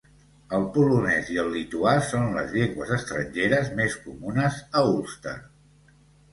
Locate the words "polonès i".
0.77-1.37